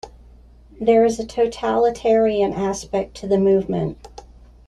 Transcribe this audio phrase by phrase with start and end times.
[0.79, 4.07] There is an totalitarian aspect to the Movement.